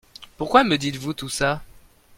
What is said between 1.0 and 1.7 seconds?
tout ça?